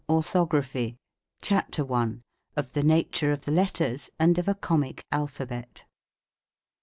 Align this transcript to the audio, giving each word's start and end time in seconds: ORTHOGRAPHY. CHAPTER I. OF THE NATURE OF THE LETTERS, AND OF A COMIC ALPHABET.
ORTHOGRAPHY. 0.09 0.97
CHAPTER 1.43 1.93
I. 1.93 2.13
OF 2.55 2.73
THE 2.73 2.81
NATURE 2.81 3.31
OF 3.33 3.45
THE 3.45 3.51
LETTERS, 3.51 4.09
AND 4.17 4.39
OF 4.39 4.47
A 4.47 4.55
COMIC 4.55 5.05
ALPHABET. 5.11 5.83